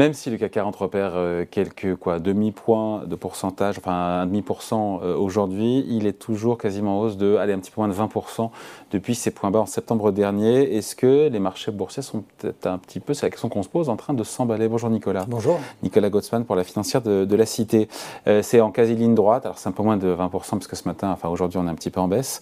même 0.00 0.14
si 0.14 0.30
le 0.30 0.38
CAC 0.38 0.52
40 0.52 0.76
repère 0.76 1.12
euh, 1.14 1.44
quelques 1.48 1.94
quoi, 1.96 2.20
demi-points 2.20 3.02
de 3.04 3.14
pourcentage, 3.16 3.76
enfin 3.76 3.92
un 3.92 4.24
demi-pourcent 4.24 5.00
euh, 5.02 5.14
aujourd'hui, 5.14 5.84
il 5.88 6.06
est 6.06 6.18
toujours 6.18 6.56
quasiment 6.56 6.98
en 6.98 7.02
hausse 7.02 7.18
de 7.18 7.36
allez, 7.36 7.52
un 7.52 7.58
petit 7.58 7.70
peu 7.70 7.82
moins 7.82 7.88
de 7.88 7.92
20% 7.92 8.48
depuis 8.92 9.14
ses 9.14 9.30
points 9.30 9.50
bas 9.50 9.58
en 9.58 9.66
septembre 9.66 10.10
dernier. 10.10 10.74
Est-ce 10.74 10.96
que 10.96 11.28
les 11.28 11.38
marchés 11.38 11.70
boursiers 11.70 12.02
sont 12.02 12.24
peut-être 12.38 12.66
un 12.66 12.78
petit 12.78 12.98
peu, 12.98 13.12
c'est 13.12 13.26
la 13.26 13.30
question 13.30 13.50
qu'on 13.50 13.62
se 13.62 13.68
pose, 13.68 13.90
en 13.90 13.96
train 13.96 14.14
de 14.14 14.24
s'emballer? 14.24 14.68
Bonjour 14.68 14.88
Nicolas. 14.88 15.26
Bonjour. 15.28 15.60
Nicolas 15.82 16.08
Gottsman 16.08 16.46
pour 16.46 16.56
la 16.56 16.64
financière 16.64 17.02
de, 17.02 17.34
la 17.34 17.44
Cité. 17.44 17.86
Euh, 18.26 18.40
c'est 18.40 18.62
en 18.62 18.70
quasi 18.70 18.94
ligne 18.94 19.14
droite, 19.14 19.44
alors 19.44 19.58
c'est 19.58 19.68
un 19.68 19.72
peu 19.72 19.82
moins 19.82 19.98
de 19.98 20.14
20% 20.14 20.30
parce 20.30 20.66
que 20.66 20.76
ce 20.76 20.88
matin, 20.88 21.10
enfin 21.10 21.28
aujourd'hui 21.28 21.58
on 21.58 21.66
est 21.66 21.70
un 21.70 21.74
petit 21.74 21.90
peu 21.90 22.00
en 22.00 22.08
baisse. 22.08 22.40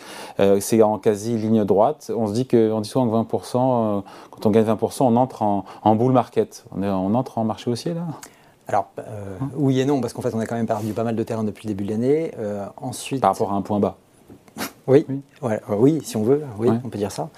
c'est 0.60 0.80
en 0.82 0.98
quasi 0.98 1.36
ligne 1.36 1.64
droite. 1.64 2.12
On 2.14 2.28
se 2.28 2.34
dit 2.34 2.46
que, 2.46 2.70
on 2.70 2.80
dit 2.82 2.88
souvent 2.88 3.24
que 3.24 3.34
20%, 3.34 4.04
quand 4.30 4.46
on 4.46 4.50
gagne 4.50 4.64
20%, 4.64 5.02
on 5.02 5.16
entre 5.16 5.42
en, 5.42 5.64
en 5.82 5.96
bull 5.96 6.12
market. 6.12 6.64
On, 6.76 6.84
est, 6.84 6.88
on 6.88 7.16
entre 7.16 7.38
en 7.38 7.47
marché 7.48 7.70
haussier 7.70 7.94
là 7.94 8.06
alors, 8.68 8.90
euh, 8.98 9.38
oui 9.56 9.80
et 9.80 9.86
non, 9.86 10.02
parce 10.02 10.12
qu'en 10.12 10.20
fait, 10.20 10.34
on 10.34 10.40
a 10.40 10.46
quand 10.46 10.54
même 10.54 10.66
perdu 10.66 10.92
pas 10.92 11.02
mal 11.02 11.16
de 11.16 11.22
terrain 11.22 11.42
depuis 11.42 11.66
le 11.66 11.74
début 11.74 11.84
de 11.84 11.90
l'année. 11.90 12.32
Euh, 12.38 12.66
ensuite, 12.76 13.22
Par 13.22 13.32
rapport 13.32 13.50
à 13.50 13.56
un 13.56 13.62
point 13.62 13.80
bas 13.80 13.96
oui, 14.88 15.06
oui. 15.42 15.54
oui, 15.68 16.00
si 16.02 16.16
on 16.16 16.22
veut, 16.22 16.42
oui, 16.58 16.68
on 16.84 16.88
peut 16.88 16.98
dire 16.98 17.12
ça. 17.12 17.28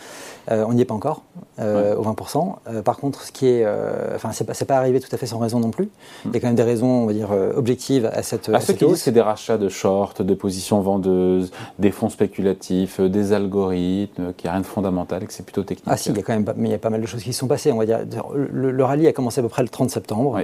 Euh, 0.51 0.65
on 0.67 0.73
n'y 0.73 0.81
est 0.81 0.87
pas 0.87 0.95
encore, 0.95 1.23
euh, 1.61 1.95
au 1.95 2.03
20%. 2.03 2.57
Euh, 2.69 2.83
par 2.83 2.97
contre, 2.97 3.23
ce 3.23 3.33
qui 3.33 3.47
est, 3.47 3.67
enfin, 4.15 4.31
c'est 4.33 4.45
pas, 4.45 4.55
pas 4.65 4.77
arrivé 4.77 5.01
tout 5.01 5.09
à 5.13 5.17
fait 5.17 5.27
sans 5.27 5.39
raison 5.39 5.61
non 5.61 5.71
plus. 5.71 5.91
Il 6.25 6.33
y 6.33 6.37
a 6.37 6.41
quand 6.41 6.49
même 6.49 6.57
des 6.57 6.63
raisons, 6.63 6.89
on 6.89 7.07
va 7.07 7.13
dire, 7.13 7.31
objectives 7.57 8.11
à 8.13 8.23
cette. 8.23 8.49
À, 8.49 8.61
ce 8.61 8.73
qui 8.73 8.85
c'est 8.97 9.13
des 9.13 9.21
rachats 9.21 9.59
de 9.59 9.69
short, 9.69 10.23
de 10.23 10.35
positions 10.35 10.81
vendeuses, 10.81 11.53
des 11.79 11.91
fonds 11.91 12.09
spéculatifs, 12.09 13.01
des 13.01 13.33
algorithmes, 13.33 14.33
qu'il 14.35 14.47
n'y 14.47 14.51
a 14.51 14.53
rien 14.53 14.61
de 14.61 14.67
fondamental 14.67 15.23
et 15.23 15.27
que 15.27 15.33
c'est 15.33 15.45
plutôt 15.45 15.63
technique. 15.63 15.87
Ah 15.87 15.97
si, 15.97 16.11
il 16.11 16.17
y 16.17 16.21
a 16.21 16.23
quand 16.23 16.33
même, 16.33 16.53
mais 16.57 16.69
il 16.69 16.73
y 16.73 16.75
a 16.75 16.79
pas 16.79 16.91
mal 16.91 17.01
de 17.01 17.07
choses 17.07 17.23
qui 17.23 17.33
sont 17.33 17.47
passées. 17.47 17.73
On 17.73 17.79
va 17.79 17.87
dire, 17.87 18.01
le, 18.35 18.85
rallye 18.85 19.07
a 19.07 19.13
commencé 19.13 19.41
à 19.41 19.43
peu 19.43 19.49
près 19.49 19.63
le 19.63 19.69
30 19.69 19.91
septembre. 19.91 20.41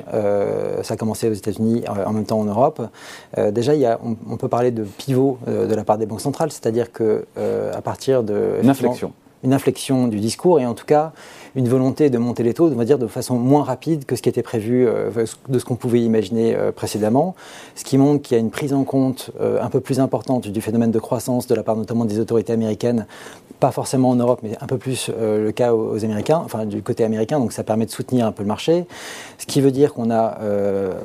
ça 0.82 0.94
a 0.94 0.96
commencé 0.96 1.28
aux 1.28 1.34
États-Unis, 1.34 1.84
en 1.88 2.12
même 2.12 2.26
temps 2.26 2.38
en 2.38 2.44
Europe. 2.44 2.82
déjà, 3.50 3.74
il 3.74 3.80
y 3.80 3.86
a, 3.86 3.98
on, 4.04 4.36
peut 4.36 4.48
parler 4.48 4.70
de 4.70 4.84
pivot 4.84 5.38
de 5.46 5.74
la 5.74 5.84
part 5.84 5.98
des 5.98 6.06
banques 6.06 6.20
centrales, 6.20 6.52
c'est-à-dire 6.52 6.92
que 6.96 7.24
à 7.74 7.82
partir 7.82 8.22
de 8.22 8.58
une 8.62 8.70
inflexion 8.70 9.12
une 9.44 9.52
inflexion 9.52 10.08
du 10.08 10.18
discours 10.18 10.60
et 10.60 10.66
en 10.66 10.74
tout 10.74 10.86
cas 10.86 11.12
une 11.56 11.68
volonté 11.68 12.10
de 12.10 12.18
monter 12.18 12.42
les 12.42 12.52
taux, 12.52 12.68
on 12.68 12.74
va 12.74 12.84
dire, 12.84 12.98
de 12.98 13.06
façon 13.06 13.36
moins 13.36 13.64
rapide 13.64 14.04
que 14.04 14.14
ce 14.14 14.20
qui 14.20 14.28
était 14.28 14.42
prévu, 14.42 14.86
euh, 14.86 15.10
de 15.48 15.58
ce 15.58 15.64
qu'on 15.64 15.74
pouvait 15.74 16.02
imaginer 16.02 16.54
euh, 16.54 16.70
précédemment. 16.70 17.34
Ce 17.74 17.82
qui 17.82 17.96
montre 17.96 18.22
qu'il 18.22 18.36
y 18.36 18.38
a 18.38 18.40
une 18.40 18.50
prise 18.50 18.74
en 18.74 18.84
compte 18.84 19.30
euh, 19.40 19.62
un 19.62 19.70
peu 19.70 19.80
plus 19.80 19.98
importante 19.98 20.48
du 20.48 20.60
phénomène 20.60 20.90
de 20.90 20.98
croissance 20.98 21.46
de 21.46 21.54
la 21.54 21.62
part 21.62 21.76
notamment 21.76 22.04
des 22.04 22.20
autorités 22.20 22.52
américaines, 22.52 23.06
pas 23.58 23.70
forcément 23.70 24.10
en 24.10 24.16
Europe, 24.16 24.40
mais 24.42 24.52
un 24.60 24.66
peu 24.66 24.76
plus 24.76 25.10
le 25.18 25.50
cas 25.50 25.72
aux, 25.72 26.04
Américains, 26.04 26.42
enfin 26.44 26.66
du 26.66 26.82
côté 26.82 27.04
américain, 27.04 27.38
donc 27.38 27.52
ça 27.52 27.64
permet 27.64 27.86
de 27.86 27.90
soutenir 27.90 28.26
un 28.26 28.32
peu 28.32 28.42
le 28.42 28.48
marché. 28.48 28.84
Ce 29.38 29.46
qui 29.46 29.62
veut 29.62 29.70
dire 29.70 29.94
qu'on 29.94 30.10
a 30.10 30.38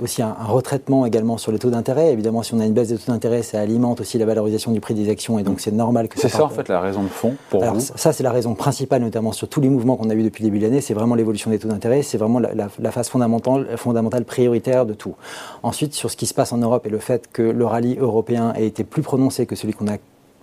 aussi 0.04 0.22
un, 0.22 0.36
retraitement 0.48 1.06
également 1.06 1.38
sur 1.38 1.54
les 1.54 1.60
taux 1.60 1.70
d'intérêt. 1.70 2.12
Évidemment, 2.12 2.44
si 2.44 2.54
on 2.54 2.60
a 2.60 2.66
une 2.66 2.74
baisse 2.74 2.90
des 2.90 2.98
taux 2.98 3.14
d'intérêt, 3.14 3.42
ça 3.42 3.62
alimente 3.62 4.02
aussi 4.02 4.18
la 4.18 4.26
valorisation 4.26 4.72
du 4.72 4.82
prix 4.82 4.94
des 4.94 5.10
actions 5.10 5.40
et 5.40 5.44
donc 5.44 5.62
c'est 5.62 5.72
normal 5.72 6.10
que 6.10 6.20
ça. 6.20 6.28
C'est 6.28 6.38
ça 6.38 6.44
en 6.44 6.50
fait 6.50 6.68
la 6.68 6.82
raison 6.82 7.04
de 7.04 7.08
fond 7.08 7.36
pour 7.50 7.64
Alors, 7.64 7.76
vous. 7.76 7.80
Ça, 7.96 8.12
c'est 8.22 8.26
la 8.26 8.32
raison 8.32 8.54
principale, 8.54 9.02
notamment 9.02 9.32
sur 9.32 9.50
tous 9.50 9.62
les 9.62 9.70
mouvements 9.70 9.96
qu'on 9.96 10.12
a 10.12 10.14
eu 10.14 10.22
depuis 10.22 10.44
début 10.44 10.60
de 10.60 10.66
l'année, 10.66 10.80
c'est 10.80 10.94
vraiment 10.94 11.16
l'évolution 11.16 11.50
des 11.50 11.58
taux 11.58 11.68
d'intérêt, 11.68 12.04
c'est 12.04 12.20
vraiment 12.20 12.38
la, 12.38 12.92
phase 12.92 13.10
fondamentale, 13.10 13.76
fondamentale 13.78 14.26
prioritaire 14.26 14.86
de 14.86 14.94
tout. 14.94 15.16
Ensuite, 15.64 15.96
sur 15.96 16.12
ce 16.12 16.18
qui 16.18 16.28
se 16.28 16.36
passe 16.36 16.54
en 16.54 16.60
Europe 16.60 16.86
et 16.86 16.92
le 16.92 17.00
fait 17.00 17.28
que 17.34 17.42
le 17.42 17.66
rallye 17.66 17.98
européen 17.98 18.54
ait 18.54 18.68
été 18.68 18.84
plus 18.84 19.02
prononcé 19.02 19.48
que 19.48 19.56
celui 19.56 19.74
qu'on 19.74 19.88
a 19.88 19.98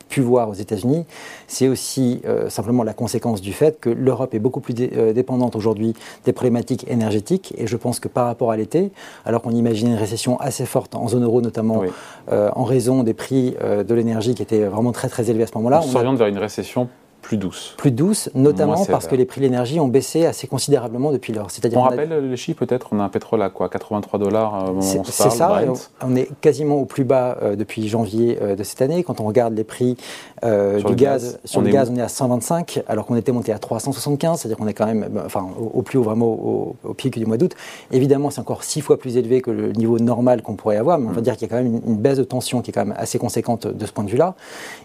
pu 0.08 0.22
voir 0.22 0.48
aux 0.48 0.54
États-Unis, 0.54 1.04
c'est 1.46 1.68
aussi 1.68 2.20
euh, 2.26 2.48
simplement 2.48 2.82
la 2.82 2.94
conséquence 2.94 3.40
du 3.40 3.52
fait 3.52 3.78
que 3.78 3.90
l'Europe 3.90 4.34
est 4.34 4.40
beaucoup 4.40 4.60
plus 4.60 4.74
euh, 4.80 5.12
dépendante 5.12 5.54
aujourd'hui 5.54 5.94
des 6.24 6.32
problématiques 6.32 6.84
énergétiques. 6.88 7.54
Et 7.58 7.68
je 7.68 7.76
pense 7.76 8.00
que 8.00 8.08
par 8.08 8.26
rapport 8.26 8.50
à 8.50 8.56
l'été, 8.56 8.90
alors 9.24 9.40
qu'on 9.40 9.52
imaginait 9.52 9.92
une 9.92 9.98
récession 9.98 10.36
assez 10.40 10.66
forte 10.66 10.96
en 10.96 11.06
zone 11.06 11.22
euro 11.22 11.42
notamment, 11.42 11.84
euh, 12.32 12.50
en 12.56 12.64
raison 12.64 13.04
des 13.04 13.14
prix 13.14 13.54
de 13.60 13.94
l'énergie 13.94 14.34
qui 14.34 14.42
étaient 14.42 14.64
vraiment 14.64 14.90
très 14.90 15.08
très 15.08 15.30
élevés 15.30 15.44
à 15.44 15.46
ce 15.46 15.54
moment-là, 15.58 15.80
on, 15.80 15.86
on 15.86 15.92
s'oriente 15.92 16.18
vers 16.18 16.26
une 16.26 16.38
récession 16.38 16.88
plus 17.28 17.36
douce. 17.36 17.74
Plus 17.76 17.90
douce, 17.90 18.30
notamment 18.34 18.86
parce 18.86 19.06
que 19.06 19.14
les 19.14 19.26
prix 19.26 19.42
de 19.42 19.44
l'énergie 19.44 19.78
ont 19.80 19.88
baissé 19.88 20.24
assez 20.24 20.46
considérablement 20.46 21.12
depuis 21.12 21.34
lors. 21.34 21.50
C'est-à-dire 21.50 21.78
on 21.78 21.82
rappelle 21.82 22.30
les 22.30 22.36
chiffres 22.38 22.64
peut-être, 22.64 22.88
on 22.92 23.00
a 23.00 23.02
un 23.02 23.10
pétrole 23.10 23.42
à 23.42 23.50
quoi 23.50 23.68
83 23.68 24.18
dollars 24.18 24.70
euh, 24.70 24.80
C'est 24.80 25.28
ça, 25.28 25.60
on, 26.02 26.16
est 26.16 26.30
quasiment 26.40 26.76
au 26.76 26.86
plus 26.86 27.04
bas 27.04 27.36
euh, 27.42 27.54
depuis 27.54 27.86
janvier 27.86 28.38
euh, 28.40 28.56
de 28.56 28.62
cette 28.62 28.80
année. 28.80 29.04
Quand 29.04 29.20
on 29.20 29.24
regarde 29.24 29.54
les 29.54 29.64
prix 29.64 29.98
du 30.42 30.94
gaz, 30.94 31.38
sur 31.44 31.60
le 31.60 31.68
gaz, 31.68 31.90
on 31.92 31.96
est 31.96 32.00
à 32.00 32.08
125, 32.08 32.82
alors 32.88 33.04
qu'on 33.04 33.16
était 33.16 33.32
monté 33.32 33.52
à 33.52 33.58
375, 33.58 34.40
c'est-à-dire 34.40 34.56
qu'on 34.56 34.66
est 34.66 34.72
quand 34.72 34.86
même 34.86 35.06
enfin, 35.26 35.46
au, 35.58 35.82
plus 35.82 35.98
haut, 35.98 36.04
vraiment 36.04 36.28
au, 36.28 36.94
pic 36.96 37.18
du 37.18 37.26
mois 37.26 37.36
d'août. 37.36 37.54
Évidemment, 37.92 38.30
c'est 38.30 38.40
encore 38.40 38.64
six 38.64 38.80
fois 38.80 38.98
plus 38.98 39.18
élevé 39.18 39.42
que 39.42 39.50
le 39.50 39.72
niveau 39.72 39.98
normal 39.98 40.40
qu'on 40.40 40.54
pourrait 40.54 40.78
avoir, 40.78 40.98
mais 40.98 41.08
on 41.08 41.12
va 41.12 41.20
mm. 41.20 41.24
dire 41.24 41.36
qu'il 41.36 41.42
y 41.42 41.52
a 41.52 41.54
quand 41.54 41.62
même 41.62 41.82
une, 41.86 41.98
baisse 41.98 42.16
de 42.16 42.24
tension 42.24 42.62
qui 42.62 42.70
est 42.70 42.72
quand 42.72 42.86
même 42.86 42.96
assez 42.96 43.18
conséquente 43.18 43.66
de 43.66 43.84
ce 43.84 43.92
point 43.92 44.04
de 44.04 44.10
vue-là. 44.10 44.34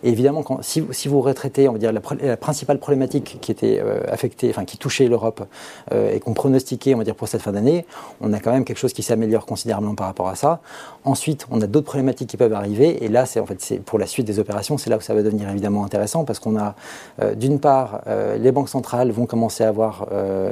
Et 0.03 0.09
évidemment, 0.09 0.44
quand, 0.44 0.62
si, 0.62 0.84
si, 0.92 1.08
vous 1.08 1.22
retraitez, 1.22 1.70
on 1.70 1.74
va 1.74 1.80
dire, 1.80 1.94
la, 1.94 2.02
la 2.22 2.33
principale 2.38 2.80
problématique 2.80 3.38
qui 3.42 3.52
était 3.52 3.82
euh, 3.84 4.02
affectée, 4.08 4.50
enfin 4.50 4.66
qui 4.66 4.78
touchait 4.78 5.08
l'Europe 5.08 5.46
euh, 5.92 6.14
et 6.14 6.20
qu'on 6.20 6.34
pronostiquait, 6.34 6.94
on 6.94 6.98
va 6.98 7.04
dire, 7.04 7.16
pour 7.16 7.28
cette 7.28 7.42
fin 7.42 7.52
d'année, 7.52 7.86
on 8.22 8.34
a 8.34 8.40
quand 8.40 8.52
même 8.52 8.66
quelque 8.66 8.78
chose 8.78 8.94
qui 8.94 9.04
s'améliore 9.04 9.46
considérablement 9.46 9.96
par 9.96 10.08
rapport 10.08 10.28
à 10.28 10.36
ça. 10.36 10.62
Ensuite, 11.04 11.46
on 11.52 11.62
a 11.62 11.68
d'autres 11.68 11.86
problématiques 11.86 12.30
qui 12.30 12.38
peuvent 12.38 12.54
arriver, 12.54 13.04
et 13.04 13.08
là, 13.08 13.26
c'est 13.26 13.40
en 13.40 13.46
fait, 13.46 13.62
c'est 13.62 13.78
pour 13.78 14.00
la 14.00 14.08
suite 14.08 14.26
des 14.26 14.40
opérations, 14.40 14.78
c'est 14.78 14.90
là 14.90 14.98
où 14.98 15.02
ça 15.02 15.14
va 15.14 15.22
devenir 15.22 15.50
évidemment 15.50 15.86
intéressant 15.86 16.24
parce 16.24 16.40
qu'on 16.40 16.58
a, 16.58 16.76
euh, 17.22 17.36
d'une 17.36 17.60
part, 17.60 18.02
les 18.40 18.52
banques 18.52 18.70
centrales 18.70 19.12
vont 19.12 19.26
commencer 19.26 19.64
à 19.64 19.70
avoir 19.70 20.08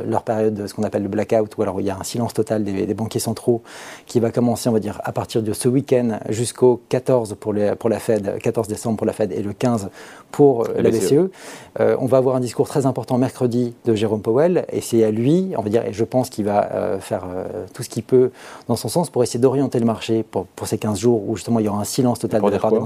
leur 0.05 0.23
période, 0.23 0.53
de 0.53 0.67
ce 0.67 0.73
qu'on 0.73 0.83
appelle 0.83 1.03
le 1.03 1.09
blackout, 1.09 1.57
ou 1.57 1.61
alors 1.61 1.79
il 1.79 1.87
y 1.87 1.89
a 1.89 1.97
un 1.97 2.03
silence 2.03 2.33
total 2.33 2.63
des, 2.63 2.85
des, 2.85 2.93
banquiers 2.93 3.19
centraux 3.19 3.61
qui 4.05 4.19
va 4.19 4.31
commencer, 4.31 4.69
on 4.69 4.73
va 4.73 4.79
dire, 4.79 4.99
à 5.03 5.11
partir 5.11 5.41
de 5.43 5.53
ce 5.53 5.67
week-end 5.67 6.19
jusqu'au 6.29 6.81
14 6.89 7.35
pour, 7.39 7.53
les, 7.53 7.75
pour 7.75 7.89
la 7.89 7.99
Fed, 7.99 8.39
14 8.39 8.67
décembre 8.67 8.97
pour 8.97 9.07
la 9.07 9.13
Fed 9.13 9.31
et 9.31 9.41
le 9.41 9.53
15 9.53 9.89
pour 10.31 10.67
la 10.75 10.89
BCE. 10.89 11.29
Euh, 11.79 11.95
on 11.99 12.05
va 12.05 12.17
avoir 12.17 12.35
un 12.35 12.39
discours 12.39 12.67
très 12.67 12.85
important 12.85 13.17
mercredi 13.17 13.73
de 13.85 13.95
Jérôme 13.95 14.21
Powell, 14.21 14.65
et 14.71 14.81
c'est 14.81 15.03
à 15.03 15.11
lui, 15.11 15.53
on 15.57 15.61
va 15.61 15.69
dire, 15.69 15.85
et 15.85 15.93
je 15.93 16.03
pense 16.03 16.29
qu'il 16.29 16.45
va 16.45 16.69
euh, 16.71 16.99
faire 16.99 17.23
euh, 17.25 17.45
tout 17.73 17.83
ce 17.83 17.89
qu'il 17.89 18.03
peut 18.03 18.31
dans 18.67 18.75
son 18.75 18.89
sens 18.89 19.09
pour 19.09 19.23
essayer 19.23 19.39
d'orienter 19.39 19.79
le 19.79 19.85
marché 19.85 20.23
pour, 20.23 20.47
ces 20.65 20.77
15 20.77 20.99
jours 20.99 21.27
où 21.27 21.35
justement 21.35 21.59
il 21.59 21.65
y 21.65 21.69
aura 21.69 21.79
un 21.79 21.85
silence 21.85 22.19
total 22.19 22.41
de 22.41 22.49
la 22.49 22.59
part 22.59 22.71
des 22.71 22.79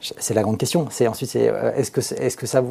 c'est 0.00 0.32
la 0.32 0.40
grande 0.40 0.56
question. 0.56 0.86
C'est 0.88 1.06
ensuite, 1.08 1.28
c'est 1.28 1.52
est-ce 1.76 1.90
que, 1.90 2.00
est-ce 2.00 2.34
que 2.38 2.46
ça, 2.46 2.64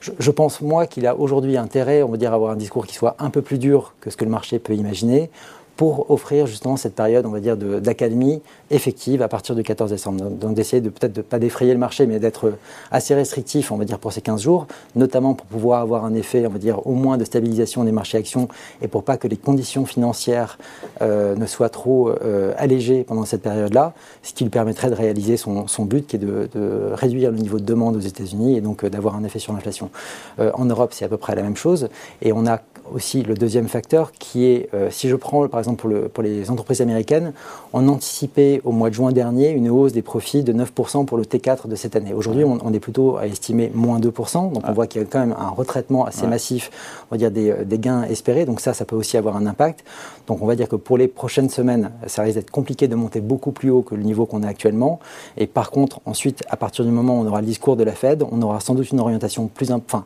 je, 0.00 0.10
je, 0.18 0.30
pense 0.30 0.62
moi 0.62 0.86
qu'il 0.86 1.06
a 1.06 1.14
aujourd'hui 1.14 1.58
intérêt, 1.58 2.02
on 2.02 2.08
va 2.08 2.16
dire, 2.16 2.32
à 2.32 2.36
avoir 2.36 2.52
un 2.52 2.56
discours 2.56 2.86
qui 2.86 2.94
soit 2.94 3.14
un 3.18 3.28
peu 3.28 3.42
plus 3.42 3.58
dur 3.58 3.92
que 4.00 4.08
ce 4.08 4.16
que 4.16 4.24
le 4.24 4.30
marché 4.30 4.58
peut 4.58 4.72
imaginer, 4.72 5.28
pour 5.76 6.10
offrir 6.10 6.46
justement 6.46 6.76
cette 6.76 6.94
période, 6.94 7.26
on 7.26 7.30
va 7.30 7.40
dire, 7.40 7.56
d'académie 7.56 8.40
effective 8.70 9.22
à 9.22 9.28
partir 9.28 9.54
du 9.54 9.62
14 9.62 9.90
décembre. 9.90 10.30
Donc, 10.30 10.54
d'essayer 10.54 10.80
de 10.80 10.88
peut-être 10.88 11.12
de 11.12 11.22
pas 11.22 11.38
défrayer 11.38 11.72
le 11.72 11.78
marché, 11.78 12.06
mais 12.06 12.18
d'être 12.18 12.54
assez 12.90 13.14
restrictif, 13.14 13.70
on 13.70 13.76
va 13.76 13.84
dire, 13.84 13.98
pour 13.98 14.12
ces 14.12 14.22
15 14.22 14.42
jours, 14.42 14.66
notamment 14.94 15.34
pour 15.34 15.46
pouvoir 15.46 15.82
avoir 15.82 16.04
un 16.04 16.14
effet, 16.14 16.46
on 16.46 16.50
va 16.50 16.58
dire, 16.58 16.86
au 16.86 16.92
moins 16.92 17.18
de 17.18 17.24
stabilisation 17.24 17.84
des 17.84 17.92
marchés 17.92 18.18
actions 18.18 18.48
et 18.80 18.88
pour 18.88 19.04
pas 19.04 19.16
que 19.16 19.28
les 19.28 19.36
conditions 19.36 19.86
financières 19.86 20.58
euh, 21.02 21.36
ne 21.36 21.46
soient 21.46 21.68
trop 21.68 22.08
euh, 22.08 22.54
allégées 22.56 23.04
pendant 23.04 23.24
cette 23.24 23.42
période-là, 23.42 23.92
ce 24.22 24.32
qui 24.32 24.44
lui 24.44 24.50
permettrait 24.50 24.90
de 24.90 24.94
réaliser 24.94 25.36
son, 25.36 25.66
but 25.84 26.06
qui 26.06 26.16
est 26.16 26.18
de, 26.18 26.48
de, 26.54 26.90
réduire 26.92 27.30
le 27.30 27.38
niveau 27.38 27.58
de 27.58 27.64
demande 27.64 27.96
aux 27.96 28.00
États-Unis 28.00 28.56
et 28.56 28.60
donc 28.60 28.84
euh, 28.84 28.90
d'avoir 28.90 29.14
un 29.16 29.24
effet 29.24 29.38
sur 29.38 29.52
l'inflation. 29.52 29.90
en 30.38 30.64
Europe, 30.64 30.92
c'est 30.92 31.04
à 31.04 31.08
peu 31.08 31.16
près 31.16 31.34
la 31.34 31.42
même 31.42 31.56
chose 31.56 31.88
et 32.22 32.32
on 32.32 32.46
a 32.46 32.60
aussi 32.94 33.22
le 33.22 33.34
deuxième 33.34 33.68
facteur 33.68 34.12
qui 34.12 34.44
est, 34.44 34.70
si 34.90 35.08
je 35.08 35.16
prends 35.16 35.48
par 35.48 35.60
exemple 35.60 35.65
exemple 35.72 36.00
pour, 36.00 36.10
pour, 36.10 36.22
les 36.22 36.50
entreprises 36.50 36.80
américaines, 36.80 37.32
on 37.72 37.88
anticipait 37.88 38.60
au 38.64 38.72
mois 38.72 38.90
de 38.90 38.94
juin 38.94 39.12
dernier 39.12 39.50
une 39.50 39.68
hausse 39.68 39.92
des 39.92 40.02
profits 40.02 40.42
de 40.42 40.52
9% 40.52 41.04
pour 41.04 41.18
le 41.18 41.24
T4 41.24 41.68
de 41.68 41.76
cette 41.76 41.96
année. 41.96 42.12
Aujourd'hui, 42.12 42.44
on, 42.44 42.72
est 42.72 42.80
plutôt 42.80 43.16
à 43.16 43.26
estimer 43.26 43.70
moins 43.74 43.98
2%, 43.98 44.52
donc 44.52 44.62
on 44.66 44.72
voit 44.72 44.86
qu'il 44.86 45.00
y 45.00 45.04
a 45.04 45.06
quand 45.06 45.20
même 45.20 45.34
un 45.38 45.48
retraitement 45.48 46.04
assez 46.04 46.26
massif, 46.26 46.70
on 47.10 47.14
va 47.14 47.18
dire 47.18 47.30
des, 47.30 47.64
des, 47.64 47.78
gains 47.78 48.04
espérés, 48.04 48.44
donc 48.44 48.60
ça, 48.60 48.74
ça 48.74 48.84
peut 48.84 48.96
aussi 48.96 49.16
avoir 49.16 49.36
un 49.36 49.46
impact. 49.46 49.84
Donc 50.26 50.42
on 50.42 50.46
va 50.46 50.56
dire 50.56 50.68
que 50.68 50.76
pour 50.76 50.98
les 50.98 51.08
prochaines 51.08 51.50
semaines, 51.50 51.90
ça 52.06 52.22
risque 52.22 52.36
d'être 52.36 52.50
compliqué 52.50 52.88
de 52.88 52.94
monter 52.94 53.20
beaucoup 53.20 53.52
plus 53.52 53.70
haut 53.70 53.82
que 53.82 53.94
le 53.94 54.02
niveau 54.02 54.26
qu'on 54.26 54.42
a 54.42 54.48
actuellement. 54.48 55.00
Et 55.36 55.46
par 55.46 55.70
contre, 55.70 56.00
ensuite, 56.04 56.44
à 56.48 56.56
partir 56.56 56.84
du 56.84 56.90
moment 56.90 57.18
où 57.18 57.22
on 57.22 57.26
aura 57.26 57.40
le 57.40 57.46
discours 57.46 57.76
de 57.76 57.84
la 57.84 57.92
Fed, 57.92 58.24
on 58.30 58.42
aura 58.42 58.60
sans 58.60 58.74
doute 58.74 58.90
une 58.90 59.00
orientation 59.00 59.46
plus, 59.46 59.70
enfin, 59.72 60.04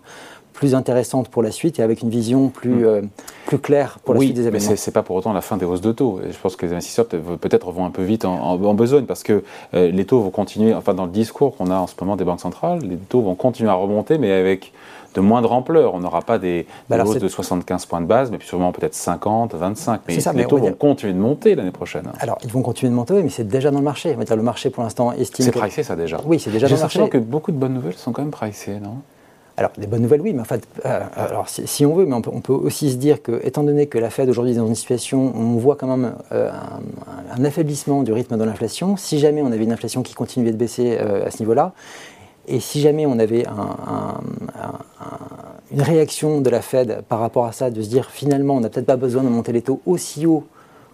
plus 0.52 0.75
intéressante 0.75 1.29
pour 1.29 1.43
la 1.43 1.50
suite 1.50 1.79
et 1.79 1.82
avec 1.82 2.02
une 2.02 2.11
vision 2.11 2.49
plus, 2.49 2.70
mm. 2.70 2.85
euh, 2.85 3.02
plus 3.47 3.58
claire 3.58 3.99
pour 4.05 4.14
la 4.14 4.20
suite 4.20 4.35
des 4.35 4.47
événements. 4.47 4.70
Mais 4.70 4.76
ce 4.76 4.91
n'est 4.91 4.93
pas 4.93 5.02
pour 5.02 5.17
autant 5.17 5.32
la 5.32 5.41
fin 5.41 5.56
des 5.56 5.64
hausses 5.64 5.81
de 5.81 5.93
taux. 5.93 6.20
je 6.29 6.37
pense 6.38 6.56
que 6.56 6.67
les 6.67 6.73
investisseurs 6.73 7.06
peut-être 7.06 7.70
vont 7.70 7.85
un 7.85 7.91
peu 7.91 8.02
vite 8.02 8.25
en, 8.25 8.56
besogne 8.75 9.05
parce 9.05 9.23
que 9.23 9.43
euh, 9.75 9.91
les 9.91 10.05
taux 10.05 10.20
vont 10.20 10.31
continuer, 10.31 10.75
enfin 10.75 10.94
dans 10.94 11.06
le 11.06 11.11
discours 11.11 11.56
qu'on 11.56 11.70
a 11.70 11.76
en 11.76 11.87
ce 11.87 11.94
moment 12.00 12.17
des 12.17 12.25
banques 12.25 12.41
centrales, 12.41 12.81
les 12.82 12.97
taux 12.97 13.20
vont 13.20 13.35
continuer 13.35 13.70
à 13.70 13.75
remonter 13.75 14.19
mais 14.19 14.31
avec 14.31 14.73
de 15.14 15.20
moindre 15.20 15.52
ampleur. 15.52 15.94
On 15.94 16.00
n'aura 16.00 16.23
pas 16.23 16.38
des, 16.38 16.67
bah 16.88 17.03
hausses 17.05 17.19
de 17.19 17.29
75 17.29 17.87
points 17.87 18.00
de 18.00 18.06
base, 18.06 18.31
mais 18.31 18.38
sûrement 18.41 18.73
peut-être 18.73 18.94
50, 18.94 19.55
25. 19.55 20.00
Mais 20.08 20.17
les 20.35 20.46
taux 20.46 20.58
vont 20.58 20.73
continuer 20.73 21.12
de 21.12 21.19
monter 21.19 21.55
l'année 21.55 21.70
prochaine. 21.70 22.11
Alors, 22.20 22.38
ils 22.44 22.50
vont 22.50 22.62
continuer 22.62 22.91
de 22.91 22.96
monter, 22.96 23.23
mais 23.23 23.29
c'est 23.29 23.49
déjà 23.49 23.70
dans 23.70 23.79
le 23.79 23.85
marché. 23.85 24.14
On 24.19 24.23
dire, 24.23 24.37
le 24.37 24.43
marché, 24.43 24.70
pour 24.70 24.82
l'instant, 24.82 25.12
estime. 25.12 25.44
C'est 25.44 25.53
pricé, 25.53 25.82
ça 25.82 25.96
déjà. 25.96 26.20
Oui, 26.25 26.38
c'est 26.38 26.50
déjà 26.50 26.69
dans 26.69 26.75
le 26.75 26.81
marché. 26.81 27.08
que 27.08 27.19
beaucoup 27.19 27.53
de 27.53 27.56
bonnes 27.56 27.75
nouvelles 27.75 27.94
sont 27.94 28.12
quand 28.12 28.23
même 28.23 28.31
pricées, 28.31 28.79
non? 28.81 28.99
Alors, 29.61 29.73
des 29.77 29.87
bonnes 29.87 30.01
nouvelles, 30.01 30.23
oui, 30.23 30.33
mais 30.33 30.41
en 30.41 30.45
fait, 30.45 30.67
euh, 30.87 31.01
alors, 31.15 31.51
si, 31.51 31.85
on 31.85 31.95
veut, 31.95 32.07
mais 32.07 32.15
on 32.15 32.41
peut, 32.41 32.55
aussi 32.55 32.91
se 32.91 32.97
dire 32.97 33.23
que, 33.23 33.45
étant 33.45 33.62
donné 33.62 33.89
que 33.89 33.99
la 33.99 34.09
Fed 34.09 34.27
aujourd'hui 34.31 34.55
est 34.55 34.57
dans 34.57 34.67
une 34.67 34.75
situation 34.75 35.35
où 35.37 35.39
on 35.39 35.59
voit 35.59 35.77
quand 35.77 35.87
même 35.87 36.15
euh, 36.33 36.51
un, 37.37 37.45
affaiblissement 37.45 38.03
du 38.03 38.15
rythme 38.15 38.39
de 38.39 38.45
l'inflation, 38.45 38.97
si 38.97 39.19
jamais 39.19 39.43
on 39.43 39.53
avait 39.53 39.65
une 39.65 39.73
inflation 39.73 40.03
qui 40.03 40.15
continuait 40.15 40.53
de 40.53 40.57
baisser 40.57 40.97
à 40.97 41.31
ce 41.31 41.41
niveau-là, 41.41 41.75
et 42.49 42.59
si 42.59 42.81
jamais 42.81 43.05
on 43.05 43.19
avait 43.19 43.45
une 45.71 45.83
réaction 45.83 46.41
de 46.41 46.49
la 46.49 46.63
Fed 46.63 47.03
par 47.06 47.21
rapport 47.21 47.45
à 47.45 47.53
ça, 47.53 47.71
de 47.71 47.83
se 47.83 47.89
dire 47.91 48.11
finalement 48.11 48.56
on 48.56 48.61
n'a 48.61 48.71
peut-être 48.71 48.87
pas 48.87 48.97
besoin 48.97 49.23
de 49.23 49.29
monter 49.29 49.53
les 49.53 49.61
taux 49.61 49.83
aussi 49.85 50.25
haut 50.25 50.47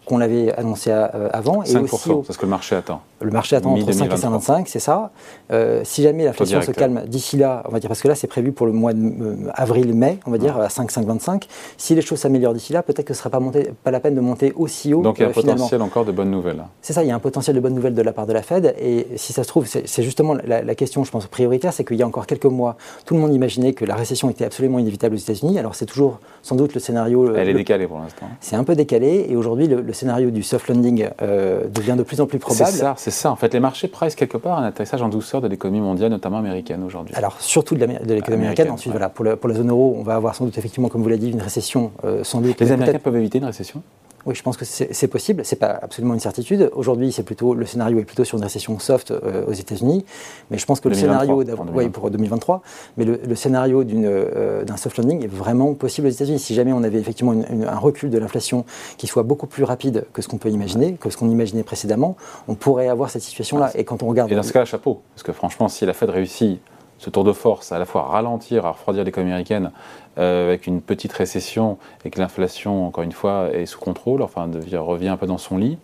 qu'on 0.06 0.18
l'avait 0.18 0.52
annoncé 0.54 0.90
euh, 0.90 1.28
avant. 1.32 1.62
5%, 1.62 1.72
et 1.72 1.76
aussi 1.82 2.10
c'est 2.26 2.32
ce 2.32 2.38
que 2.38 2.46
le 2.46 2.50
marché 2.50 2.76
attend. 2.76 3.02
Le 3.20 3.30
marché 3.30 3.56
attend 3.56 3.72
entre 3.72 3.92
5 3.92 4.12
et 4.12 4.16
5,25, 4.16 4.64
c'est 4.66 4.78
ça. 4.78 5.10
Euh, 5.50 5.80
si 5.84 6.02
jamais 6.02 6.24
l'inflation 6.24 6.60
se 6.60 6.70
calme 6.70 7.02
d'ici 7.06 7.36
là, 7.36 7.62
on 7.66 7.72
va 7.72 7.80
dire, 7.80 7.88
parce 7.88 8.02
que 8.02 8.08
là 8.08 8.14
c'est 8.14 8.26
prévu 8.26 8.52
pour 8.52 8.66
le 8.66 8.72
mois 8.72 8.92
d'avril-mai, 8.92 10.18
euh, 10.18 10.22
on 10.26 10.30
va 10.30 10.38
dire, 10.38 10.58
à 10.58 10.68
5, 10.68 10.90
5,25. 10.90 11.44
Si 11.78 11.94
les 11.94 12.02
choses 12.02 12.18
s'améliorent 12.18 12.52
d'ici 12.52 12.72
là, 12.72 12.82
peut-être 12.82 13.06
que 13.06 13.14
ce 13.14 13.18
ne 13.18 13.22
sera 13.22 13.30
pas, 13.30 13.40
monté, 13.40 13.70
pas 13.82 13.90
la 13.90 14.00
peine 14.00 14.14
de 14.14 14.20
monter 14.20 14.52
aussi 14.56 14.92
haut. 14.92 15.00
Donc 15.00 15.18
il 15.18 15.22
y 15.22 15.24
a 15.24 15.28
un 15.28 15.32
potentiel 15.32 15.80
encore 15.80 16.04
de 16.04 16.12
bonnes 16.12 16.30
nouvelles. 16.30 16.62
C'est 16.82 16.92
ça, 16.92 17.04
il 17.04 17.08
y 17.08 17.10
a 17.10 17.14
un 17.14 17.20
potentiel 17.20 17.56
de 17.56 17.60
bonnes 17.60 17.74
nouvelles 17.74 17.94
de 17.94 18.02
la 18.02 18.12
part 18.12 18.26
de 18.26 18.34
la 18.34 18.42
Fed. 18.42 18.74
Et 18.78 19.06
si 19.16 19.32
ça 19.32 19.44
se 19.44 19.48
trouve, 19.48 19.66
c'est 19.66 20.02
justement 20.02 20.34
la, 20.44 20.62
la, 20.62 20.74
question, 20.74 21.04
je 21.04 21.10
pense, 21.10 21.26
prioritaire, 21.26 21.72
c'est 21.72 21.84
qu'il 21.84 21.96
y 21.96 22.02
a 22.02 22.06
encore 22.06 22.26
quelques 22.26 22.44
mois, 22.44 22.76
tout 23.06 23.14
le 23.14 23.20
monde 23.20 23.32
imaginait 23.32 23.72
que 23.72 23.84
la 23.84 23.94
récession 23.94 24.28
était 24.28 24.44
absolument 24.44 24.78
inévitable 24.78 25.14
aux 25.14 25.18
États-Unis. 25.18 25.58
Alors 25.58 25.74
c'est 25.74 25.86
toujours 25.86 26.20
sans 26.42 26.56
doute 26.56 26.74
le 26.74 26.80
scénario. 26.80 27.34
Elle 27.34 27.48
est 27.48 27.54
décalée 27.54 27.86
pour 27.86 27.98
l'instant. 27.98 28.26
C'est 28.40 28.56
un 28.56 28.64
peu 28.64 28.74
décalé. 28.74 29.26
Et 29.30 29.36
aujourd'hui, 29.36 29.68
le, 29.68 29.80
le, 29.80 29.92
scénario 29.92 30.30
du 30.30 30.42
soft 30.42 30.70
euh, 30.70 31.64
devient 31.68 31.94
de 31.96 32.02
plus 32.02 32.20
en 32.20 32.26
plus 32.26 32.38
probable. 32.38 32.72
C'est 33.06 33.12
ça. 33.12 33.30
En 33.30 33.36
fait, 33.36 33.54
les 33.54 33.60
marchés 33.60 33.86
pressent 33.86 34.16
quelque 34.16 34.36
part 34.36 34.58
un 34.58 34.64
atterrissage 34.64 35.00
en 35.00 35.08
douceur 35.08 35.40
de 35.40 35.46
l'économie 35.46 35.80
mondiale, 35.80 36.10
notamment 36.10 36.38
américaine 36.38 36.82
aujourd'hui. 36.82 37.14
Alors, 37.14 37.40
surtout 37.40 37.76
de 37.76 37.86
l'économie 37.86 38.42
américaine. 38.42 38.68
Ensuite, 38.68 38.90
voilà, 38.90 39.08
pour, 39.08 39.24
pour, 39.36 39.48
la 39.48 39.54
zone 39.54 39.70
euro, 39.70 39.94
on 39.96 40.02
va 40.02 40.16
avoir 40.16 40.34
sans 40.34 40.44
doute, 40.44 40.58
effectivement, 40.58 40.88
comme 40.88 41.04
vous 41.04 41.08
l'avez 41.08 41.20
dit, 41.20 41.30
une 41.30 41.40
récession. 41.40 41.92
Euh, 42.02 42.24
sans 42.24 42.40
doute, 42.40 42.60
les 42.60 42.72
Américains 42.72 42.98
peuvent 42.98 43.14
éviter 43.14 43.38
une 43.38 43.44
récession? 43.44 43.84
Oui, 44.26 44.34
je 44.34 44.42
pense 44.42 44.56
que 44.56 44.64
c'est 44.64 45.08
possible. 45.08 45.44
C'est 45.44 45.56
pas 45.56 45.78
absolument 45.80 46.14
une 46.14 46.20
certitude. 46.20 46.70
Aujourd'hui, 46.74 47.12
c'est 47.12 47.22
plutôt 47.22 47.54
le 47.54 47.64
scénario 47.64 48.00
est 48.00 48.04
plutôt 48.04 48.24
sur 48.24 48.36
une 48.38 48.44
récession 48.44 48.78
soft 48.80 49.12
euh, 49.12 49.44
aux 49.46 49.52
États-Unis, 49.52 50.04
mais 50.50 50.58
je 50.58 50.66
pense 50.66 50.80
que 50.80 50.88
le 50.88 50.94
scénario 50.96 51.44
oui, 51.72 51.88
pour 51.88 52.10
2023, 52.10 52.62
mais 52.96 53.04
le, 53.04 53.34
scénario 53.36 53.84
euh, 53.84 54.64
d'un 54.64 54.76
soft 54.76 54.98
landing 54.98 55.22
est 55.24 55.32
vraiment 55.32 55.74
possible 55.74 56.08
aux 56.08 56.10
États-Unis. 56.10 56.40
Si 56.40 56.54
jamais 56.54 56.72
on 56.72 56.82
avait 56.82 56.98
effectivement 56.98 57.32
un 57.32 57.78
recul 57.78 58.10
de 58.10 58.18
l'inflation 58.18 58.64
qui 58.98 59.06
soit 59.06 59.22
beaucoup 59.22 59.46
plus 59.46 59.62
rapide 59.62 60.06
que 60.12 60.22
ce 60.22 60.28
qu'on 60.28 60.38
peut 60.38 60.50
imaginer, 60.50 60.94
que 60.94 61.08
ce 61.08 61.16
qu'on 61.16 61.30
imaginait 61.30 61.62
précédemment, 61.62 62.16
on 62.48 62.56
pourrait 62.56 62.88
avoir 62.88 63.10
cette 63.10 63.22
situation-là. 63.22 63.70
Et 63.76 63.84
quand 63.84 64.02
on 64.02 64.08
regarde, 64.08 64.32
et 64.32 64.34
dans 64.34 64.42
ce 64.42 64.52
cas, 64.52 64.64
chapeau, 64.64 65.02
parce 65.14 65.22
que 65.22 65.32
franchement, 65.32 65.68
si 65.68 65.86
la 65.86 65.92
Fed 65.92 66.10
réussit 66.10 66.60
ce 66.98 67.10
tour 67.10 67.24
de 67.24 67.32
force 67.32 67.72
à 67.72 67.78
la 67.78 67.84
fois 67.84 68.02
ralentir, 68.02 68.66
à 68.66 68.72
refroidir 68.72 69.04
l'économie 69.04 69.32
américaine 69.32 69.70
euh, 70.18 70.48
avec 70.48 70.66
une 70.66 70.80
petite 70.80 71.12
récession 71.12 71.78
et 72.04 72.10
que 72.10 72.18
l'inflation, 72.18 72.86
encore 72.86 73.04
une 73.04 73.12
fois, 73.12 73.50
est 73.52 73.66
sous 73.66 73.78
contrôle, 73.78 74.22
enfin 74.22 74.48
revient 74.72 75.08
un 75.08 75.16
peu 75.16 75.26
dans 75.26 75.38
son 75.38 75.58
lit. 75.58 75.78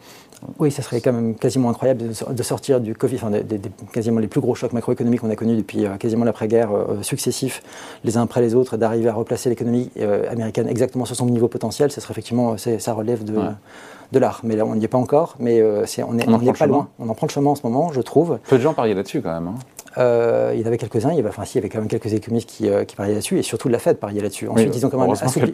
Oui, 0.59 0.73
ça 0.73 0.82
serait 0.82 1.00
quand 1.00 1.12
même 1.12 1.37
quasiment 1.37 1.70
incroyable 1.70 2.03
de 2.29 2.43
sortir 2.43 2.81
du 2.81 2.97
Covid, 2.97 3.17
enfin, 3.17 3.31
des, 3.31 3.61
quasiment 3.93 4.19
les 4.19 4.26
plus 4.26 4.41
gros 4.41 4.56
chocs 4.56 4.73
macroéconomiques 4.73 5.20
qu'on 5.20 5.31
a 5.31 5.37
connus 5.37 5.56
depuis 5.56 5.87
euh, 5.87 5.97
quasiment 5.99 6.25
l'après-guerre 6.25 6.73
euh, 6.73 7.03
successifs, 7.03 7.62
les 8.03 8.17
uns 8.17 8.23
après 8.23 8.41
les 8.41 8.56
autres, 8.56 8.76
d'arriver 8.76 9.09
à 9.09 9.12
replacer 9.12 9.50
l'économie 9.50 9.91
américaine 10.29 10.67
exactement 10.67 11.05
sur 11.05 11.14
son 11.14 11.26
niveau 11.26 11.47
potentiel, 11.49 11.93
ça 11.93 12.00
serait 12.00 12.12
effectivement, 12.12 12.56
ça 12.56 12.93
relève 12.93 13.23
de, 13.23 13.35
de 14.12 14.19
l'art. 14.19 14.41
Mais 14.43 14.56
là, 14.56 14.64
on 14.64 14.75
n'y 14.75 14.85
est 14.85 14.88
pas 14.88 14.99
encore, 14.99 15.37
mais 15.38 15.62
on 15.62 16.14
n'est 16.14 16.53
pas 16.55 16.67
loin. 16.67 16.88
On 16.99 17.09
en 17.09 17.14
prend 17.14 17.26
le 17.26 17.32
chemin 17.32 17.50
en 17.50 17.55
ce 17.55 17.62
moment, 17.64 17.93
je 17.93 18.00
trouve. 18.00 18.38
Peu 18.49 18.56
de 18.56 18.62
gens 18.62 18.73
pariaient 18.75 18.94
là-dessus 18.94 19.20
quand 19.20 19.32
même. 19.32 19.49
Hein. 19.49 19.55
Euh, 19.98 20.52
il 20.54 20.60
y 20.60 20.64
en 20.64 20.66
avait 20.66 20.78
quelques-uns, 20.78 21.10
il 21.10 21.16
y 21.16 21.20
avait, 21.20 21.28
enfin, 21.28 21.44
si, 21.44 21.52
il 21.52 21.56
y 21.56 21.58
avait 21.60 21.68
quand 21.68 21.78
même 21.78 21.88
quelques 21.88 22.12
économistes 22.12 22.48
qui, 22.48 22.68
euh, 22.68 22.84
qui 22.84 22.96
pariaient 22.96 23.12
là-dessus, 23.12 23.38
et 23.38 23.42
surtout 23.42 23.68
de 23.68 23.72
la 23.72 23.78
Fed 23.78 23.98
pariait 23.98 24.20
là-dessus. 24.20 24.48
Ensuite, 24.48 24.74
ils 24.74 24.86
ont 24.86 24.90
quand 24.90 25.00
même 25.00 25.10
assoupli... 25.10 25.52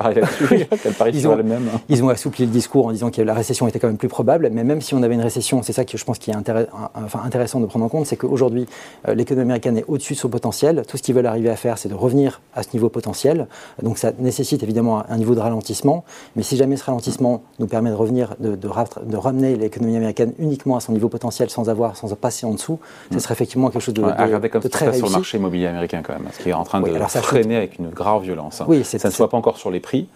ils, 1.12 1.29
ont, 1.29 1.37
même. 1.37 1.69
ils 1.88 2.05
ont 2.05 2.08
assoupli 2.08 2.44
le 2.44 2.50
discours 2.50 2.87
en 2.87 2.93
disant 2.93 3.11
que 3.11 3.23
la 3.23 3.35
récession 3.35 3.67
était 3.69 3.79
quand 3.79 3.88
même 3.88 3.96
plus 3.96 4.08
probable, 4.08 4.49
mais 4.52 4.64
même 4.64 4.81
si 4.81 4.94
on 4.94 5.02
avait 5.02 5.14
une 5.14 5.23
récession, 5.23 5.62
c'est 5.62 5.73
ça 5.73 5.85
que 5.85 5.96
je 5.96 6.05
pense 6.05 6.19
qui 6.19 6.31
est 6.31 6.35
enfin, 6.35 7.20
intéressant 7.25 7.61
de 7.61 7.67
prendre 7.67 7.85
en 7.85 7.88
compte, 7.88 8.06
c'est 8.06 8.17
qu'aujourd'hui, 8.17 8.67
euh, 9.08 9.14
l'économie 9.14 9.43
américaine 9.44 9.79
est 9.79 9.85
au-dessus 9.88 10.14
de 10.14 10.19
son 10.19 10.29
potentiel. 10.29 10.82
Tout 10.87 10.96
ce 10.96 11.02
qu'ils 11.02 11.14
veulent 11.14 11.26
arriver 11.26 11.50
à 11.50 11.56
faire, 11.56 11.79
c'est 11.79 11.88
de 11.88 11.94
revenir 11.94 12.40
à 12.55 12.62
ce 12.62 12.69
niveau 12.75 12.88
potentiel. 12.88 13.46
Donc 13.82 13.99
ça 13.99 14.12
nécessite 14.19 14.62
évidemment 14.62 15.02
un 15.08 15.17
niveau 15.17 15.35
de 15.35 15.40
ralentissement, 15.40 16.05
mais 16.37 16.43
si 16.43 16.56
jamais 16.56 16.76
ce 16.76 16.85
ralentissement 16.85 17.43
nous 17.58 17.67
permet 17.67 17.90
de 17.90 17.94
revenir, 17.94 18.37
de, 18.38 18.56
de, 18.56 18.69
de 19.05 19.17
ramener 19.17 19.56
l'économie 19.56 19.96
américaine 19.96 20.32
uniquement 20.38 20.76
à 20.76 20.81
son 20.81 20.93
niveau 20.93 21.08
potentiel 21.08 21.50
sans 21.50 21.69
avoir, 21.69 21.96
sans 21.96 22.14
passer 22.14 22.46
en 22.46 22.52
dessous, 22.52 22.79
ce 23.11 23.17
mm. 23.17 23.20
serait 23.20 23.35
effectivement 23.35 23.70
quelque 23.70 23.82
chose 23.82 23.94
de, 23.94 24.02
de 24.02 24.28
très 24.69 24.89
réussi 24.89 25.03
le 25.03 25.11
marché 25.11 25.39
immobilier 25.39 25.67
américain 25.67 26.03
quand 26.03 26.13
même, 26.13 26.29
ce 26.33 26.43
qui 26.43 26.51
est 26.51 26.53
en 26.53 26.65
train 26.65 26.81
de 26.81 26.89
freiner 27.23 27.57
avec 27.57 27.79
une 27.79 27.91
grave 27.91 28.23
violence. 28.23 28.61
Hein. 28.61 28.67
Oui, 28.69 28.85
ça 28.85 28.97
ne 29.09 29.13
se 29.13 29.19
voit 29.19 29.31
pas 29.31 29.37
encore 29.37 29.59
sur 29.59 29.71
les 29.71 29.81
prix, 29.81 30.09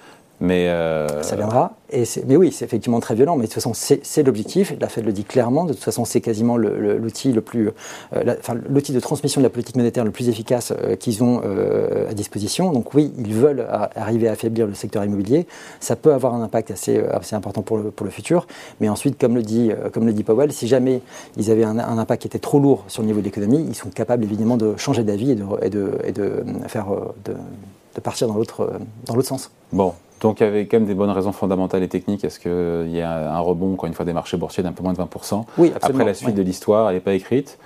mais 0.42 0.68
euh, 0.68 1.22
Ça 1.22 1.36
viendra. 1.36 1.76
Et 1.92 2.02
mais 2.26 2.34
oui, 2.34 2.50
c'est 2.50 2.64
effectivement 2.64 2.98
très 2.98 3.14
violent, 3.14 3.36
mais 3.36 3.42
de 3.42 3.46
toute 3.46 3.62
façon, 3.62 3.74
c'est 3.74 4.22
l'objectif. 4.24 4.74
La 4.80 4.88
Fed 4.88 5.04
le 5.04 5.12
dit 5.12 5.22
clairement. 5.22 5.64
De 5.64 5.72
toute 5.72 5.84
façon, 5.84 6.04
c'est 6.04 6.20
quasiment 6.20 6.56
l'outil 6.56 7.32
le, 7.32 7.42
plus, 7.42 7.70
euh, 8.16 8.34
enfin, 8.40 8.54
l'outil 8.68 8.92
de 8.92 8.98
transmission 8.98 9.40
de 9.40 9.46
la 9.46 9.50
politique 9.50 9.76
monétaire 9.76 10.04
le 10.04 10.10
plus 10.10 10.28
efficace 10.28 10.72
euh, 10.72 10.96
qu'ils 10.96 11.22
ont 11.22 11.42
à 12.08 12.12
disposition. 12.12 12.72
Donc 12.72 12.92
oui, 12.92 13.12
ils 13.18 13.34
veulent 13.34 13.64
arriver 13.94 14.26
à 14.26 14.32
affaiblir 14.32 14.66
le 14.66 14.74
secteur 14.74 15.04
immobilier. 15.04 15.46
Ça 15.78 15.94
peut 15.94 16.12
avoir 16.12 16.34
un 16.34 16.42
impact 16.42 16.72
assez, 16.72 16.98
assez 16.98 17.36
important 17.36 17.62
pour 17.62 17.76
le, 17.76 17.92
pour 17.92 18.04
le 18.04 18.10
futur. 18.10 18.48
Mais 18.80 18.88
ensuite, 18.88 19.20
comme 19.20 19.36
le 19.36 19.42
dit, 19.42 19.70
comme 19.92 20.06
le 20.06 20.12
dit 20.12 20.24
Powell, 20.24 20.52
si 20.52 20.66
jamais 20.66 21.02
ils 21.36 21.52
avaient 21.52 21.62
un, 21.62 21.78
impact 21.78 22.22
qui 22.22 22.26
était 22.26 22.40
trop 22.40 22.58
lourd 22.58 22.82
sur 22.88 23.02
le 23.02 23.06
niveau 23.06 23.20
de 23.20 23.26
l'économie, 23.26 23.64
ils 23.68 23.76
sont 23.76 23.90
capables 23.90 24.24
évidemment 24.24 24.56
de 24.56 24.76
changer 24.76 25.04
d'avis 25.04 25.30
et 25.30 25.34
de, 25.36 25.44
et 25.62 25.70
de, 25.70 25.92
et 26.04 26.10
de 26.10 26.42
faire 26.66 26.86
de, 27.24 27.34
de 27.94 28.00
partir 28.00 28.26
dans 28.26 28.34
l'autre 28.34 29.22
sens. 29.22 29.52
Bon, 29.72 29.94
donc 30.22 30.38
il 30.38 30.44
y 30.44 30.46
avait 30.46 30.66
quand 30.66 30.78
même 30.78 30.86
des 30.86 30.94
bonnes 30.94 31.10
raisons 31.10 31.32
fondamentales 31.32 31.82
et 31.82 31.88
techniques. 31.88 32.24
Est-ce 32.24 32.38
qu'il 32.38 32.94
y 32.94 33.00
a 33.00 33.34
un 33.34 33.40
rebond, 33.40 33.74
encore 33.74 33.88
une 33.88 33.94
fois, 33.94 34.04
des 34.04 34.12
marchés 34.12 34.36
boursiers 34.36 34.62
d'un 34.62 34.72
peu 34.72 34.82
moins 34.82 34.92
de 34.92 34.98
20% 34.98 35.44
Oui, 35.58 35.72
absolument. 35.74 36.00
Après 36.00 36.04
la 36.04 36.14
suite 36.14 36.36
de 36.36 36.42
l'histoire, 36.42 36.88
elle 36.88 36.94
n'est 36.94 37.00
pas 37.00 37.14
écrite? 37.14 37.58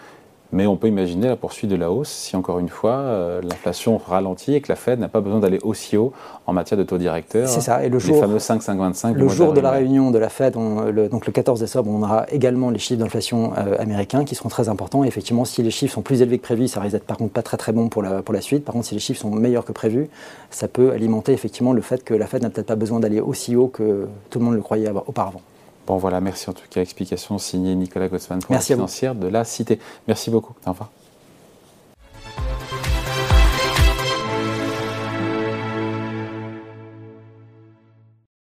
Mais 0.52 0.66
on 0.66 0.76
peut 0.76 0.88
imaginer 0.88 1.28
la 1.28 1.36
poursuite 1.36 1.70
de 1.70 1.76
la 1.76 1.90
hausse 1.90 2.08
si, 2.08 2.36
encore 2.36 2.58
une 2.58 2.68
fois, 2.68 2.94
euh, 2.94 3.40
l'inflation 3.42 3.98
ralentit 3.98 4.54
et 4.54 4.60
que 4.60 4.70
la 4.70 4.76
Fed 4.76 5.00
n'a 5.00 5.08
pas 5.08 5.20
besoin 5.20 5.40
d'aller 5.40 5.58
aussi 5.62 5.96
haut 5.96 6.12
en 6.46 6.52
matière 6.52 6.78
de 6.78 6.84
taux 6.84 6.98
directeur. 6.98 7.48
C'est 7.48 7.60
ça. 7.60 7.84
Et 7.84 7.88
le 7.88 7.98
les 7.98 8.04
jour, 8.04 8.20
fameux 8.20 8.38
5,525. 8.38 9.16
Le 9.16 9.28
jour 9.28 9.52
de 9.52 9.60
la 9.60 9.72
réunion 9.72 10.10
de 10.10 10.18
la 10.18 10.28
Fed, 10.28 10.54
le, 10.56 11.08
donc 11.08 11.26
le 11.26 11.32
14 11.32 11.60
décembre, 11.60 11.90
on 11.90 12.02
aura 12.02 12.26
également 12.30 12.70
les 12.70 12.78
chiffres 12.78 13.00
d'inflation 13.00 13.52
euh, 13.58 13.76
américains 13.78 14.24
qui 14.24 14.34
seront 14.34 14.48
très 14.48 14.68
importants. 14.68 15.04
Et 15.04 15.08
effectivement, 15.08 15.44
si 15.44 15.62
les 15.62 15.70
chiffres 15.70 15.94
sont 15.94 16.02
plus 16.02 16.22
élevés 16.22 16.38
que 16.38 16.44
prévu, 16.44 16.68
ça 16.68 16.80
risque 16.80 16.92
d'être 16.92 17.06
par 17.06 17.16
contre 17.16 17.32
pas 17.32 17.42
très 17.42 17.56
très 17.56 17.72
bon 17.72 17.88
pour 17.88 18.02
la, 18.02 18.22
pour 18.22 18.32
la 18.32 18.40
suite. 18.40 18.64
Par 18.64 18.72
contre, 18.72 18.86
si 18.86 18.94
les 18.94 19.00
chiffres 19.00 19.20
sont 19.20 19.30
meilleurs 19.30 19.64
que 19.64 19.72
prévu, 19.72 20.08
ça 20.50 20.68
peut 20.68 20.92
alimenter 20.92 21.32
effectivement 21.32 21.72
le 21.72 21.82
fait 21.82 22.04
que 22.04 22.14
la 22.14 22.26
Fed 22.26 22.42
n'a 22.42 22.50
peut-être 22.50 22.66
pas 22.66 22.76
besoin 22.76 23.00
d'aller 23.00 23.20
aussi 23.20 23.56
haut 23.56 23.68
que 23.68 24.06
tout 24.30 24.38
le 24.38 24.44
monde 24.44 24.54
le 24.54 24.62
croyait 24.62 24.90
auparavant. 25.06 25.42
Bon 25.86 25.98
voilà, 25.98 26.20
merci 26.20 26.50
en 26.50 26.52
tout 26.52 26.66
cas. 26.68 26.80
Explication 26.80 27.38
signée 27.38 27.74
Nicolas 27.74 28.08
Gosman, 28.08 28.40
financière 28.60 29.14
de 29.14 29.28
la 29.28 29.44
Cité. 29.44 29.78
Merci 30.08 30.30
beaucoup. 30.30 30.54
Au 30.66 30.70
revoir. 30.70 30.90